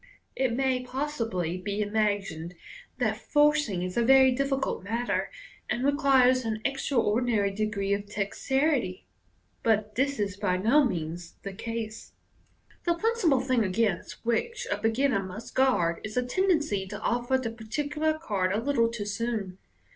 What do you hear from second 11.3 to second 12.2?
the case.